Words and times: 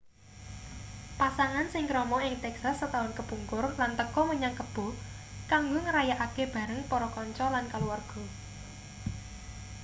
pasangan 1.19 1.67
sing 1.73 1.83
krama 1.89 2.17
ing 2.27 2.35
texas 2.43 2.75
setaun 2.81 3.11
kepungkur 3.19 3.65
lan 3.79 3.91
teka 3.99 4.21
menyang 4.29 4.55
kebo 4.59 4.87
kanggo 5.51 5.79
ngrayakake 5.85 6.43
bareng 6.55 6.81
para 6.91 7.07
kanca 7.15 7.45
lan 7.53 7.65
kaluwarga 7.71 8.23